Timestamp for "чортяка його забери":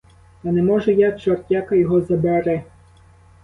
1.11-2.63